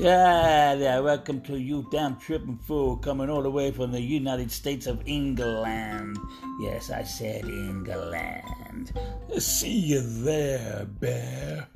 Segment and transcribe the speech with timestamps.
[0.00, 4.50] Yeah, yeah, welcome to you damn tripping fool coming all the way from the United
[4.50, 6.16] States of England.
[6.58, 8.98] Yes, I said England.
[9.36, 11.68] See you there, bear.